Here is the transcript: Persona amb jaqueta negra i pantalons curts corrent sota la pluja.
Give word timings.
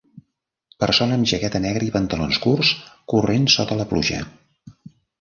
Persona 0.83 1.17
amb 1.19 1.29
jaqueta 1.33 1.61
negra 1.67 1.87
i 1.89 1.91
pantalons 1.97 2.41
curts 2.49 2.75
corrent 3.15 3.49
sota 3.61 3.81
la 3.85 3.91
pluja. 3.95 4.29